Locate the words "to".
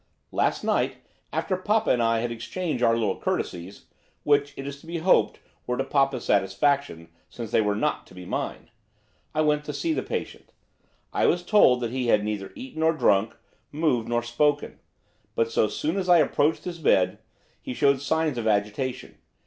4.81-4.87, 5.77-5.83, 8.07-8.15, 9.65-9.73